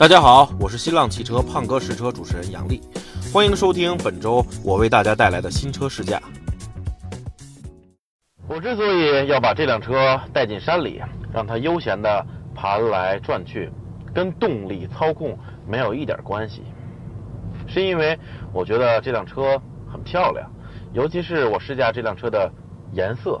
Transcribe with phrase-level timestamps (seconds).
[0.00, 2.80] 大家好，我是新浪汽车胖哥试车主持人杨丽，
[3.34, 6.18] 欢迎收听本周我为大家带来的新车试驾。
[8.48, 11.02] 我之所以要把这辆车带进山里，
[11.34, 13.70] 让它悠闲地盘来转去，
[14.14, 15.38] 跟动力操控
[15.68, 16.62] 没有一点关系，
[17.68, 18.18] 是因为
[18.54, 20.50] 我觉得这辆车很漂亮，
[20.94, 22.50] 尤其是我试驾这辆车的
[22.94, 23.38] 颜色，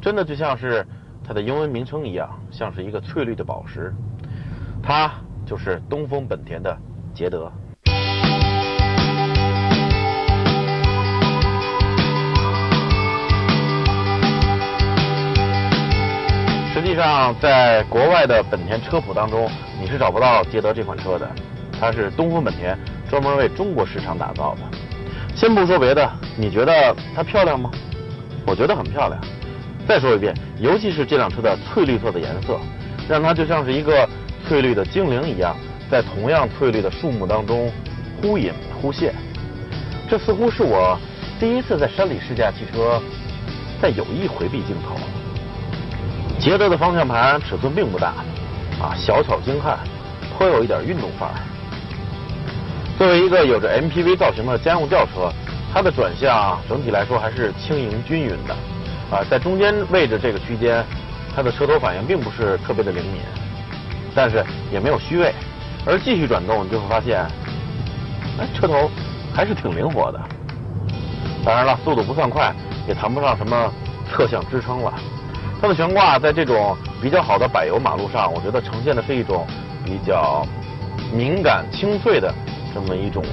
[0.00, 0.86] 真的就像是
[1.22, 3.94] 它的英文名称一样，像是一个翠绿的宝石。
[4.82, 5.12] 它。
[5.44, 6.76] 就是东风本田的
[7.14, 7.52] 捷德。
[16.72, 19.48] 实际上，在国外的本田车谱当中，
[19.80, 21.30] 你是找不到捷德这款车的。
[21.78, 22.78] 它是东风本田
[23.10, 24.60] 专门为中国市场打造的。
[25.36, 27.70] 先不说别的，你觉得它漂亮吗？
[28.46, 29.20] 我觉得很漂亮。
[29.86, 32.58] 再说一遍，尤其是这辆车的翠绿色的颜色，
[33.08, 34.08] 让它就像是一个。
[34.48, 35.56] 翠绿的精灵一样，
[35.90, 37.70] 在同样翠绿的树木当中
[38.20, 39.14] 忽隐忽现。
[40.08, 40.98] 这似乎是我
[41.40, 43.00] 第一次在山里试驾汽车，
[43.80, 44.96] 在有意回避镜头。
[46.38, 48.08] 捷德的方向盘尺寸并不大，
[48.80, 49.78] 啊，小巧精悍，
[50.36, 51.34] 颇有一点运动范儿。
[52.98, 55.32] 作为一个有着 MPV 造型的家用轿车，
[55.72, 58.54] 它的转向整体来说还是轻盈均匀的。
[59.10, 60.84] 啊，在中间位置这个区间，
[61.34, 63.20] 它的车头反应并不是特别的灵敏。
[64.14, 65.34] 但是也没有虚位，
[65.86, 67.20] 而继续转动，你就会发现，
[68.38, 68.90] 哎，车头
[69.34, 70.20] 还是挺灵活的。
[71.44, 72.54] 当然了，速度不算快，
[72.86, 73.72] 也谈不上什么
[74.10, 74.92] 侧向支撑了。
[75.60, 79.46] 它的悬挂在这种比较好的柏油马路上，我觉得呈现的是一种
[79.84, 80.46] 比较
[81.12, 82.32] 敏感清脆的
[82.74, 83.24] 这么一种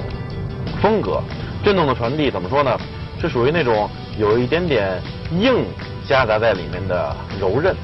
[0.80, 1.22] 风格。
[1.62, 2.78] 震动的传递怎么说呢？
[3.20, 3.86] 是属于那种
[4.18, 4.98] 有一点点
[5.38, 5.66] 硬
[6.08, 7.76] 夹杂在里面的柔韧。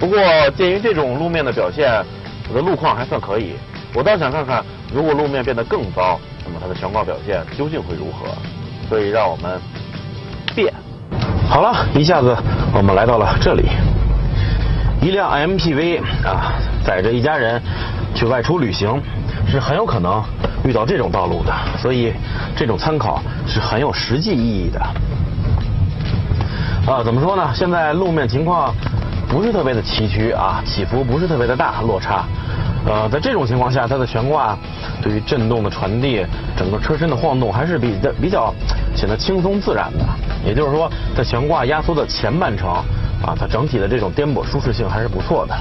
[0.00, 0.18] 不过，
[0.56, 2.02] 鉴于这种路面的表现，
[2.48, 3.52] 我的路况还算可以。
[3.92, 8.28] 我倒想看看，如果路面变得更糟，那么它的悬挂表现究竟会如何？
[8.88, 9.60] 所以，让我们
[10.54, 10.72] 变。
[11.48, 12.34] 好了，一下子
[12.72, 13.68] 我们来到了这里。
[15.02, 17.60] 一辆 MPV 啊，载着一家人
[18.14, 19.02] 去外出旅行，
[19.46, 20.24] 是很有可能
[20.64, 21.52] 遇到这种道路的。
[21.76, 22.14] 所以，
[22.56, 24.80] 这种参考是很有实际意义的。
[26.90, 27.50] 啊，怎么说呢？
[27.54, 28.74] 现在路面情况。
[29.30, 32.24] 不是特别的崎岖啊，起伏不是特别的大，落差。
[32.84, 34.58] 呃，在这种情况下，它的悬挂
[35.00, 36.26] 对于震动的传递，
[36.56, 38.52] 整个车身的晃动还是比较比较
[38.96, 40.04] 显得轻松自然的。
[40.44, 42.68] 也就是说，在悬挂压缩的前半程
[43.22, 45.54] 啊，它整体的这种颠簸舒适性还是不错的。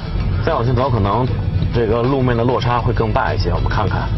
[0.43, 1.27] 再往前走，可能
[1.71, 3.51] 这个路面的落差会更大一些。
[3.51, 4.09] 我们看看。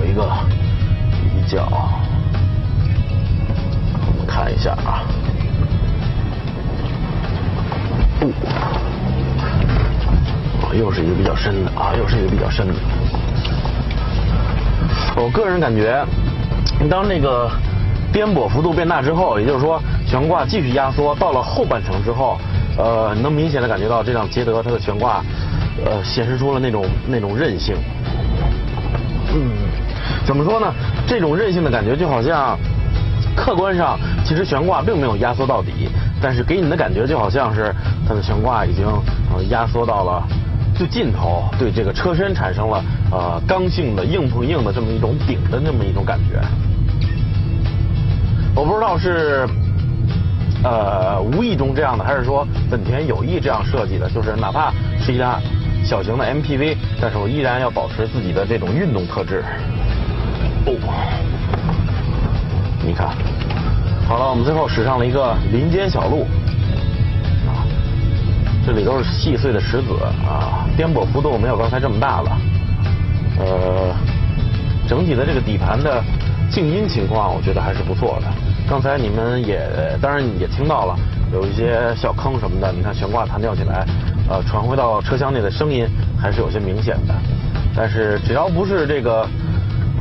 [0.00, 0.26] 有一个
[1.34, 1.68] 比较，
[4.06, 5.04] 我们看一下啊，
[10.62, 12.74] 哦，又是一个比较深的啊，又是一个比较深的。
[15.16, 16.02] 我个人感觉，
[16.88, 17.50] 当那个
[18.10, 22.40] 颠簸幅度变大之后，也就是说悬挂继续压缩到了后半程之后，
[22.78, 25.22] 呃，能明显的感觉到这辆捷德它的悬挂，
[25.84, 27.76] 呃，显示出了那种那种韧性，
[29.34, 29.68] 嗯。
[30.26, 30.72] 怎么说呢？
[31.06, 32.56] 这种韧性的感觉就好像，
[33.36, 35.88] 客观上其实悬挂并没有压缩到底，
[36.22, 37.74] 但是给你的感觉就好像是
[38.06, 38.86] 它的悬挂已经
[39.48, 40.22] 压缩到了
[40.76, 46.40] 最尽头，对这个车身产生了呃刚性的硬碰硬的这么一种顶的这么一种感觉。
[48.54, 49.46] 我不知道是
[50.62, 55.40] 呃无意中这样的，还是说本田有意这样设计的，就是哪怕是一辆
[55.82, 59.42] 小型的 MPV，但是我依然要保持自己的这种运动特质。
[60.66, 60.76] 哦，
[62.84, 63.08] 你看，
[64.06, 66.26] 好了，我们最后驶上了一个林间小路，
[67.46, 67.64] 啊，
[68.66, 69.94] 这里都是细碎的石子
[70.26, 72.38] 啊，颠簸幅度没有刚才这么大了，
[73.38, 73.94] 呃，
[74.86, 76.02] 整体的这个底盘的
[76.50, 78.26] 静音情况，我觉得还是不错的。
[78.68, 79.66] 刚才你们也
[80.00, 80.94] 当然也听到了，
[81.32, 83.86] 有一些小坑什么的，你看悬挂弹跳起来，
[84.28, 85.86] 呃，传回到车厢内的声音
[86.20, 87.14] 还是有些明显的。
[87.74, 89.26] 但是只要不是这个。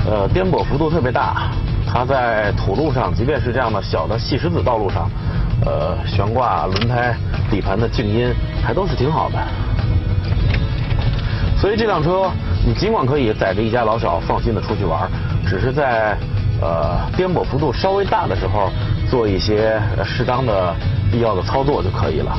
[0.08, 1.52] 呃，颠簸幅度特别大，
[1.86, 5.10] 它在土路上，即便是这样的小的细石子道路上，
[5.66, 7.16] 呃，悬挂、轮胎、
[7.52, 9.38] 底盘的静音还都是挺好的。
[11.58, 12.32] 所以这辆车，
[12.66, 15.10] 你尽管可以载着一家老小放心的出去玩，
[15.46, 16.18] 只是在
[16.62, 18.72] 呃颠簸幅度稍微大的时候，
[19.10, 20.74] 做一些适当的
[21.12, 22.38] 必要的操作就可以了，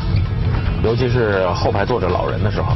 [0.82, 2.72] 尤其是后排坐着老人的时候。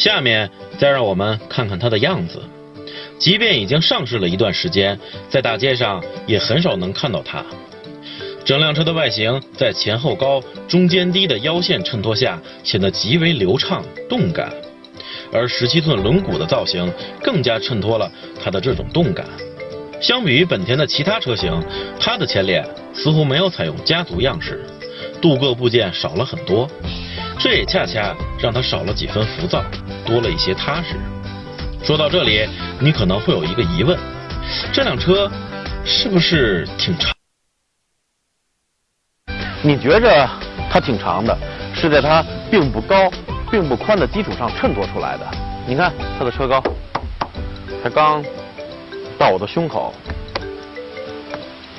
[0.00, 2.40] 下面再让我们看看它的样子。
[3.18, 4.98] 即便已经上市了一段时间，
[5.28, 7.44] 在大街上也很少能看到它。
[8.42, 14.50] 整辆车的外形在前后高、中间低的腰线衬托下，显得极为流畅、动感。
[15.30, 16.90] 而十七寸轮毂的造型
[17.22, 18.10] 更加衬托了
[18.42, 19.26] 它的这种动感。
[20.00, 21.62] 相比于本田的其他车型，
[22.00, 24.64] 它的前脸似乎没有采用家族样式，
[25.20, 26.66] 镀铬部件少了很多，
[27.42, 29.64] 这也恰恰让他少了几分浮躁，
[30.04, 30.96] 多了一些踏实。
[31.82, 32.46] 说到这里，
[32.78, 33.98] 你可能会有一个疑问：
[34.74, 35.30] 这辆车
[35.82, 37.14] 是不是挺长？
[39.62, 40.28] 你觉着
[40.70, 41.34] 它挺长的，
[41.74, 43.10] 是在它并不高、
[43.50, 45.26] 并不宽的基础上衬托出来的。
[45.66, 46.62] 你看它的车高，
[47.82, 48.22] 才刚
[49.18, 49.94] 到我的胸口，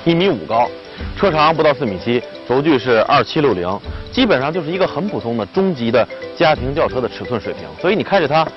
[0.06, 0.68] 一米五高，
[1.16, 2.20] 车长不到四米七，
[2.50, 3.80] 轴距是二七六零，
[4.12, 7.64] 基本上就是一个很普通的中级的家庭轿车的尺寸水平。
[7.82, 8.48] 所以你开着它。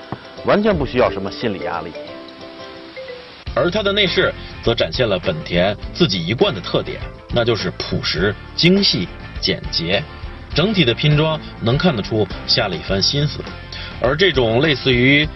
[0.45, 1.91] 完全不需要什么心理压力，
[3.55, 4.31] 而它的内饰
[4.61, 7.01] 则展现了本田自己一贯的特点，
[7.33, 9.07] 那就是朴实、精细、
[9.41, 10.03] 简洁，
[10.53, 13.39] 整体的拼装能看得出下了一番心思。
[13.99, 15.27] 而这种类似于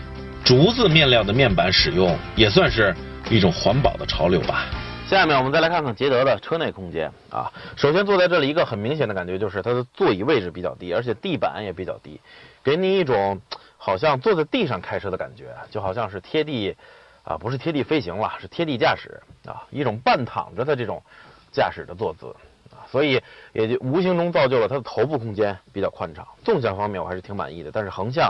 [0.44, 2.96] 竹子面料的面板使用，也算是
[3.32, 4.68] 一种环保的潮流吧。
[5.10, 12.22] 下面我们再来看看捷德的车内空间啊，首先坐在这里，一个很明显的感觉就是它的座椅位置比较低，而且地板也比较低，
[12.64, 13.42] 给你一种。
[13.82, 16.76] 好像坐在地上开车的感觉，就好像是贴地，
[17.24, 21.02] 啊，不是贴地飞行了，是贴地驾驶啊，一种半躺着的这种
[21.50, 22.28] 驾驶的坐姿
[22.72, 23.22] 啊，所以
[23.54, 26.28] 也就无形中造就了它的头部空间比较宽敞。
[26.44, 28.30] 纵向方面我还是挺满意的，但是横向，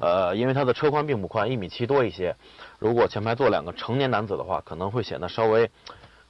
[0.00, 2.34] 呃，因为它的车宽并不宽，一米七多一些，
[2.80, 5.70] 如果前排坐两个成年男子的话，可能会显得稍微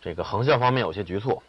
[0.00, 1.42] 这个横向方面有些局促。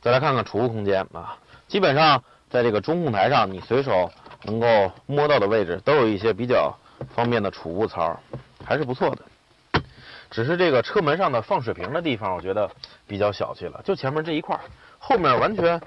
[0.00, 4.10] 再来看看储物空间啊，基本上在这个中控台上，你随手。
[4.46, 6.78] 能够摸到的位置都有一些比较
[7.14, 8.20] 方便的储物槽，
[8.62, 9.82] 还是不错的。
[10.30, 12.70] 只是这个车门上的放水瓶的地方，我觉得
[13.06, 13.80] 比较小气了。
[13.84, 14.60] 就前面这一块，
[14.98, 15.80] 后面完全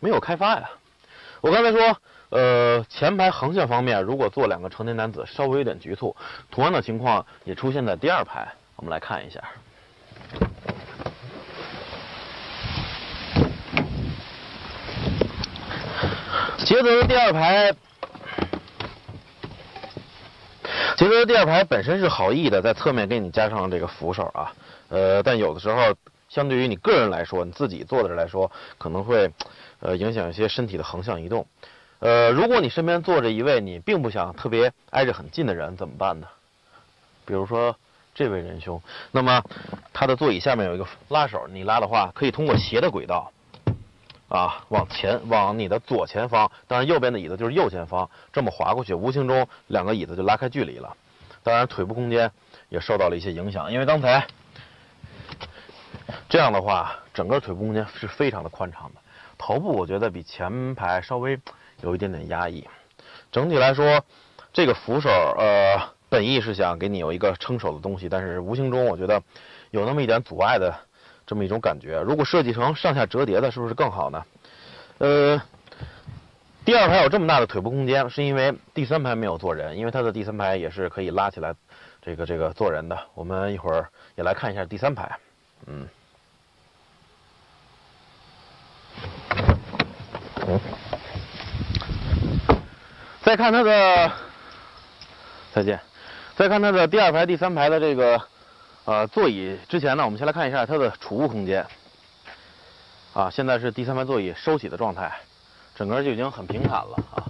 [0.00, 0.70] 没有开发呀。
[1.42, 1.98] 我刚才说，
[2.30, 6.16] 呃，前排横向方面，如果坐两个成年男子，稍微有点局促。
[6.50, 9.44] 同样的情况也出现在第二排，我们来看一下。
[16.68, 17.72] 捷德的第二排。
[20.98, 24.52] 捷德的第二排本身是好意的，在侧面给你加上这个扶手啊，
[24.90, 25.94] 呃，但有的时候
[26.28, 29.32] 相对于你个人来说，你自己坐的来说，可能会
[29.80, 31.46] 呃影响一些身体的横向移动。
[32.00, 36.26] 呃，如果你身边坐着一位你并不想特别挨着很近的人，怎么办呢？
[37.24, 37.74] 比如说
[38.14, 39.42] 这位仁兄，那么
[39.94, 43.32] 他的座椅下面有一个拉手，你拉的话可以通过斜的轨道。
[44.28, 50.94] 啊，往前往你的左前方，当然右边的椅子就是右前方，这么滑过去，无形中两个椅子就拉开距离了。
[51.42, 52.30] 当然腿部空间
[52.68, 54.26] 也受到了一些影响，因为刚才
[56.28, 59.00] 这样的话，整个腿部空间是非常的宽敞的。
[59.38, 61.40] 头部我觉得比前排稍微
[61.80, 62.68] 有一点点压抑。
[63.32, 64.04] 整体来说，
[64.52, 65.80] 这个扶手呃，
[66.10, 69.22] 本意是想给你有一个撑手的东西，但是无形中我觉得
[69.70, 70.74] 有那么一点阻碍的。
[71.28, 74.24] 这么一种感觉，如果设计成上下折叠的，是不是更好呢？
[74.96, 75.42] 呃，
[76.64, 81.54] 第二排有这么大的腿部空间，是因为第三排没有坐人，因为它的第三排也是可以拉起来，
[82.00, 82.98] 这个这个坐人的。
[83.12, 85.18] 我们一会儿也来看一下第三排，
[85.66, 85.86] 嗯，
[90.46, 90.60] 嗯，
[93.22, 94.12] 再看它的，
[95.52, 95.78] 再见，
[96.36, 98.18] 再看它的第二排、第三排的这个。
[98.88, 101.62] 呃，座椅之前呢，我们先来看一下它的储物空间。
[103.12, 105.12] 啊，现在是第三排座椅收起的状态，
[105.74, 107.20] 整个就已经很平坦了啊。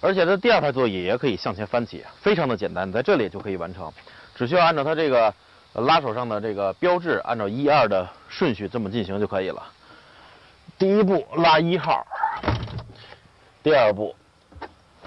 [0.00, 3.92] 而且它第二排座椅也可以向前翻起，非常的简单，在这里就可以完成，
[4.36, 5.34] 只需要按照它这个
[5.72, 9.60] 拉手上的这个标志，按照一二的顺序这么进行就可以了。
[10.78, 12.06] 第一步拉一号，
[13.64, 14.14] 第二步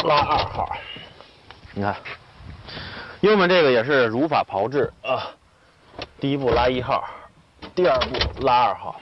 [0.03, 0.75] 拉二号，
[1.73, 1.95] 你看，
[3.21, 5.31] 右面这个也是如法炮制啊。
[6.21, 7.03] 第一步拉一号，
[7.73, 9.01] 第二步拉二号。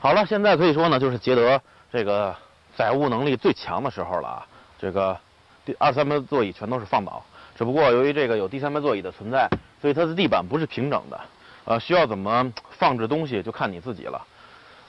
[0.00, 1.60] 好了，现在可以说呢，就是捷德
[1.92, 2.34] 这个
[2.74, 4.46] 载物能力最强的时候了啊。
[4.78, 5.14] 这个
[5.66, 7.22] 第二三排座椅全都是放倒，
[7.54, 9.46] 只不过由于这个有第三排座椅的存在，
[9.82, 11.20] 所以它的地板不是平整的，
[11.66, 14.26] 呃，需要怎么放置东西就看你自己了。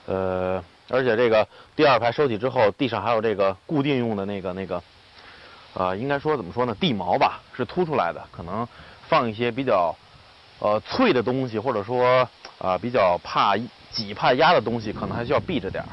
[0.05, 1.45] 呃，而且这个
[1.75, 4.81] 第二排收起之后，地上还有这个固定用的那个那个，
[5.73, 8.65] 呃，应该说怎么说呢，地锚吧，是凸出来的，可能
[9.09, 9.93] 放一些比较。
[10.63, 12.25] 呃，脆的东西，或者说
[12.57, 13.57] 啊比较怕
[13.91, 15.89] 挤、怕压的东西，可能还需要避着点儿。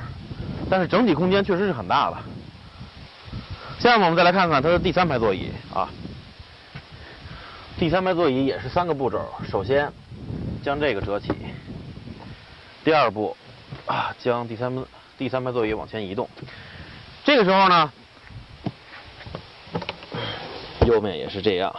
[0.70, 2.22] 但是整体空间确实是很大了。
[3.80, 5.90] 下面我们再来看看它的第三排座椅啊，
[7.80, 9.92] 第三排座椅也是三个步骤，首先
[10.62, 11.32] 将这个折起，
[12.84, 13.36] 第二步
[13.86, 14.72] 啊将第三
[15.18, 16.28] 第三排座椅往前移动，
[17.24, 17.92] 这个时候呢，
[20.86, 21.74] 右面也是这样。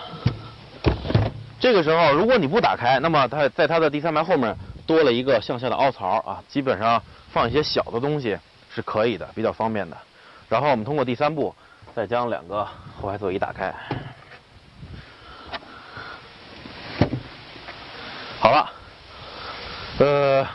[1.62, 7.01] 这个时候如果你不打开，那么它在它的第三排后面多了一个向下的凹槽啊，基本上
[7.32, 8.36] 放一些小的东西
[8.74, 9.96] 是可以的，比较方便的。
[10.50, 11.53] 然后我们通过第三步
[11.96, 12.65] 再将两个
[13.00, 13.72] 后排座椅打开。
[18.39, 18.72] 好了，
[20.00, 20.48] 呃，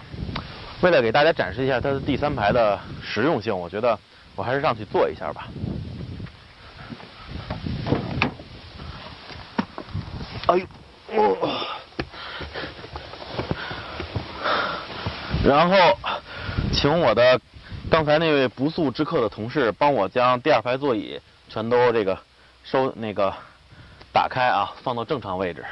[0.80, 3.96] 为了给大家展示一下它的第三排的实用性，我觉得
[4.34, 5.46] 我还是上去坐一下吧。
[10.48, 10.66] 哎呦，
[11.16, 11.66] 哦，
[15.44, 15.99] 然后
[16.73, 17.40] 请我的
[17.90, 22.18] 刚才那位不速之客的同事帮我将第二排座椅全都这个
[22.64, 23.32] 收那个
[24.12, 25.64] 打开啊，放到正常位置。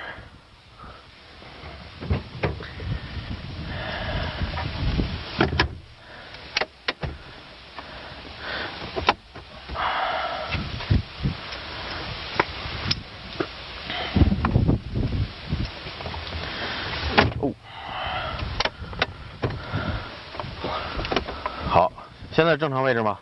[21.66, 21.92] 好，
[22.34, 23.16] 现在正常位置吗？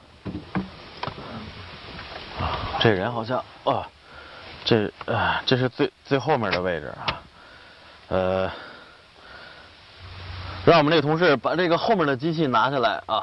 [2.81, 3.87] 这人好像啊，
[4.65, 7.21] 这啊这是最最后面的位置啊，
[8.09, 8.51] 呃，
[10.65, 13.23] 让我们这个同事把这个后面的机器拿下来啊。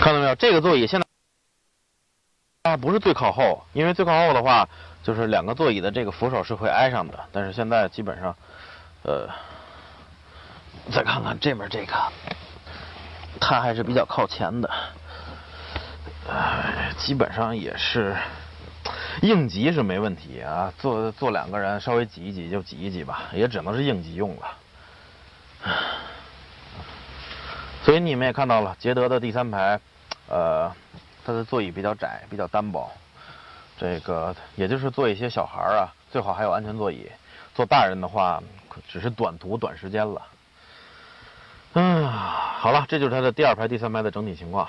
[0.00, 0.34] 看到没有？
[0.34, 1.06] 这个座椅现在
[2.64, 4.68] 啊不是最靠后，因为最靠后的话，
[5.04, 7.16] 就是两个座椅的这个扶手是会挨上的。
[7.30, 8.34] 但是现在基本上，
[9.04, 9.28] 呃，
[10.92, 11.94] 再看看这边这个，
[13.40, 14.70] 它还是比较靠前的，
[16.28, 18.16] 呃，基本上也是
[19.22, 20.72] 应急是没问题啊。
[20.78, 24.46] 坐坐两个人稍微挤一挤就挤一挤吧，也只能是应急用了。
[27.84, 29.80] 所以你们也看到了，捷德的第三排。
[30.28, 30.72] 呃，
[31.24, 32.90] 它的座椅比较窄，比较单薄，
[33.78, 37.08] 这个也就是坐一些小孩啊，最好还有安全座椅。
[37.54, 38.42] 坐大人的话，
[38.88, 40.20] 只是短途短时间了。
[41.78, 44.66] 嗯，好了，这就是它的第二排、第三排的整体情况。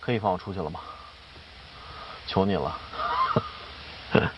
[0.00, 0.80] 可以放我出去了吗？
[2.26, 2.74] 求你了。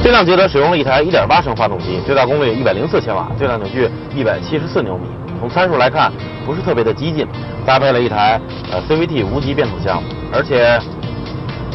[0.00, 5.08] 这辆捷德使用了一台1.8升发动机，最大功率104千瓦，最大扭矩174牛米。
[5.40, 6.12] 从参数来看，
[6.46, 7.26] 不是特别的激进。
[7.66, 8.40] 搭配了一台
[8.70, 10.00] 呃 CVT 无级变速箱，
[10.32, 10.80] 而且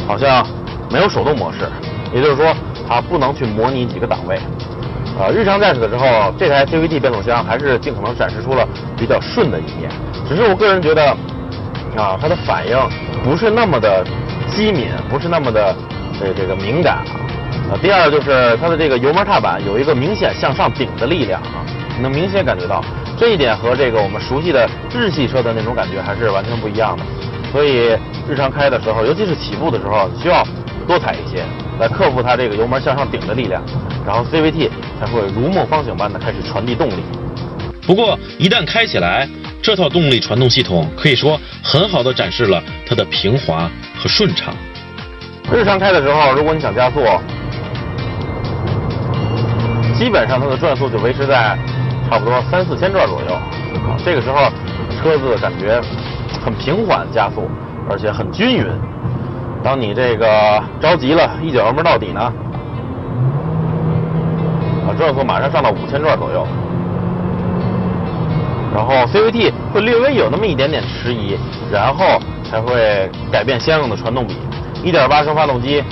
[0.06, 0.46] 好像
[0.90, 1.70] 没有手动模式，
[2.14, 2.54] 也就是说
[2.88, 4.38] 它不能去模拟几个档位。
[5.18, 8.66] 呃，日常驾驶的时候，这台 CVT 变速箱还是尽可能展示出了
[8.96, 9.90] 比较顺的一面。
[10.28, 11.10] 只是我个人觉得，
[11.96, 12.76] 啊，它的反应
[13.22, 14.04] 不是那么的
[14.48, 15.74] 机敏，不是那么的
[16.18, 17.14] 这这个敏感啊。
[17.70, 21.62] 啊，第二就是它的这个油门踏板有一个明显向上顶的力量啊，
[21.96, 22.84] 你能明显感觉到
[23.16, 27.04] 这一点和这个我们熟悉的日系车的那种感觉还是完全不一样的。
[27.52, 27.96] 所以
[28.28, 30.44] 日常开的时候，尤其是起步的时候，需要
[30.84, 31.44] 多踩一些
[31.80, 33.62] 来克服它这个油门向上顶的力量，
[34.06, 34.68] 然后 CVT
[35.00, 37.02] 才会如梦方醒般的开始传递动力。
[37.86, 39.28] 不过一旦开起来，
[39.62, 44.54] 这套动力传动系统可以说很好的展示了它的平滑和顺畅。
[45.52, 47.00] 日常开的时候，如果你想加速。
[49.96, 51.56] 基本上它的转速就维持在
[52.10, 54.50] 差不多三四千转左右，啊，这个时候
[55.00, 55.80] 车子感觉
[56.44, 57.48] 很平缓加速，
[57.88, 58.66] 而且很均匀。
[59.64, 62.20] 当你这个着急了，一脚油门到底呢，
[64.86, 66.46] 啊，转速马上上到五千转左右。
[68.74, 71.38] 然后 CVT 会略微有那么一点点迟疑，
[71.72, 74.36] 然后才会改变相应的传动比。
[74.84, 75.82] 1.8升发动机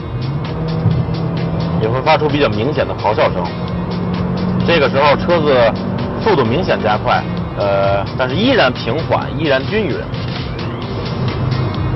[1.80, 3.42] 也会发出比较明显的咆哮声。
[4.66, 5.72] 这个时候车子
[6.20, 7.22] 速度明显加快，
[7.58, 9.96] 呃，但是依然平缓，依然均匀。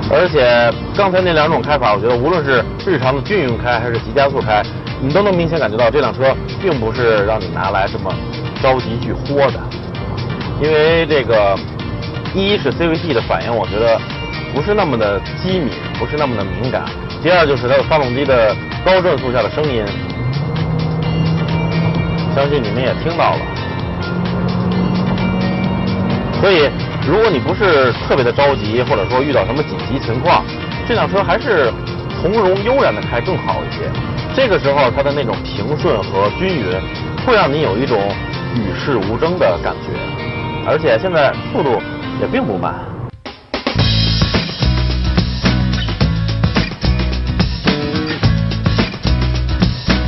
[0.09, 4.63] 而且刚才那两种开法，我觉得无论是日常的均匀开还是急加速开，
[5.01, 8.13] 你都能明显感觉到这辆车并不是让你拿来这么
[8.61, 9.59] 着急去豁的。
[10.61, 11.55] 因为这个
[12.33, 13.99] 一是 CVT 的反应，我觉得
[14.55, 16.83] 不是那么的机敏，不是那么的敏感。
[17.21, 19.83] 第二就是它的发动机的高转速下的声音。
[22.33, 23.39] 相信你们也听到了，
[26.39, 26.69] 所以
[27.07, 30.43] 如果你不是特别的着急，或者说遇到什么紧急情况，
[30.85, 31.71] 这辆车还是
[32.19, 33.89] 从容悠然的开更好一些。
[34.35, 36.65] 这个时候它的那种平顺和均匀，
[37.25, 37.97] 会让你有一种
[38.55, 39.93] 与世无争的感觉，
[40.67, 41.81] 而且现在速度
[42.19, 42.75] 也并不慢。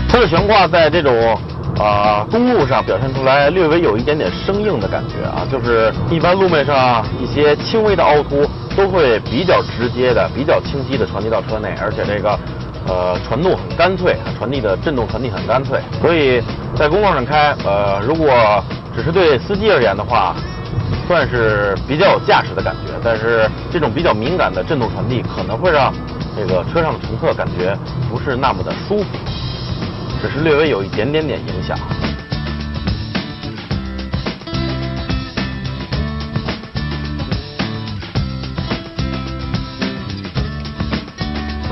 [0.09, 1.39] 它的悬挂在这种
[1.79, 8.45] 啊、公路上表现出来略微有一点点生硬的感觉啊，就是一般路面上一些轻微的凹凸
[8.75, 12.37] 都会比较直接的、比较清晰的传递到车内，而且这个
[12.85, 16.43] 呃传动很干脆，传递的震动传递很干脆，所以
[16.75, 18.61] 在公路上开，呃，如果
[18.93, 20.35] 只是对司机而言的话，
[21.07, 25.93] 算是比较有驾驶的感觉，但是这种比较敏感的震动传递可能会让
[26.35, 27.73] 这个车上的乘客感觉
[28.11, 29.05] 不是那么的舒服。
[30.21, 31.77] 只是略微有一点点点影响。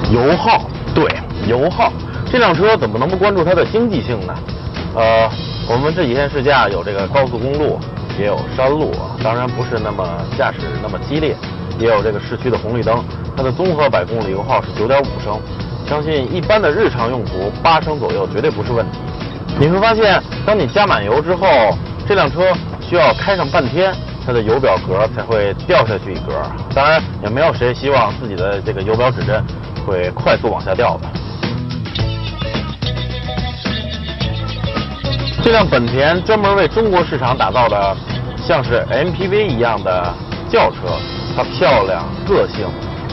[0.10, 1.06] 油耗，对，
[1.48, 1.92] 油耗，
[2.32, 4.34] 这辆车怎么能不关注它的经济性呢？
[4.96, 5.30] 呃，
[5.70, 7.78] 我们这几天试驾有这个高速公路，
[8.18, 11.36] 也有山路，当然不是那么驾驶那么激烈，
[11.78, 13.04] 也有这个市区的红绿灯，
[13.36, 15.40] 它的综合百公里油耗是九点五升。
[15.88, 19.00] 相信一般的日常用途八升左右绝对不是问题。
[19.60, 21.48] 你会发现，当你加满油之后，
[22.08, 23.94] 这辆车需要开上半天，
[24.26, 26.34] 它的油表格才会掉下去一格。
[26.76, 29.44] 当然，也没有谁希望自己的这个油表指针
[29.86, 31.08] 会快速往下掉的。
[35.42, 37.96] 这辆本田专门为中国市场打造的，
[38.46, 40.14] 像是 MPV 一样的
[40.50, 41.00] 轿车，
[41.36, 42.68] 它漂亮、个性，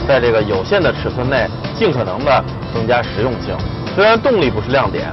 [0.05, 2.43] 在这个有限的尺寸内，尽可能的
[2.75, 3.55] 增加实用性。
[3.95, 5.09] 虽然动力不是亮点，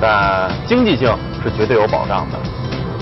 [0.00, 1.08] 但经济性
[1.42, 2.38] 是绝对有保障的。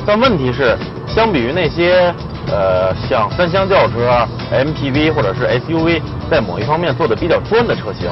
[0.06, 0.78] 但问题是，
[1.08, 2.14] 相比于那些
[2.46, 8.08] 呃像三厢轿车、MPV 或者是 SUV，在某一方面做的比较专的车型，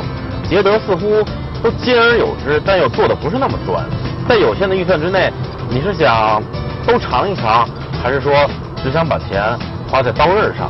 [0.49, 1.23] 捷德似乎
[1.63, 3.85] 都兼而有之，但又做的不是那么专。
[4.29, 5.33] 在有限的预算之内，
[5.69, 6.43] 你是想
[6.87, 7.69] 都尝一尝，
[8.03, 8.33] 还是说
[8.83, 9.43] 只想把钱
[9.89, 10.69] 花在刀刃上？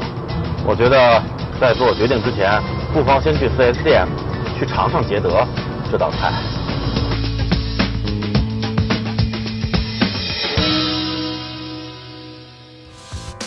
[0.67, 1.23] 我觉得
[1.61, 2.61] 在做决定之前，
[2.93, 4.07] 不妨先去 4S 店
[4.63, 5.45] 去尝尝捷德
[5.91, 6.33] 这道菜。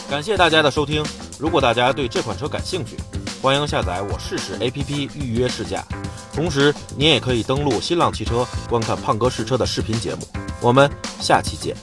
[0.10, 1.02] 感谢大家的收听。
[1.40, 2.98] 如果大家对这款车感兴趣，
[3.42, 5.86] 欢迎下载我试试 APP 预约试驾。
[6.34, 10.28] 同时，您也可以登录新浪汽车观看胖哥试车的视频节目。
[10.60, 11.74] 我们下期见。